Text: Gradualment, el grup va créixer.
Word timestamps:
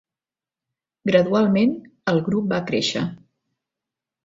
Gradualment, 1.09 1.77
el 2.15 2.23
grup 2.31 2.51
va 2.55 2.61
créixer. 2.73 3.07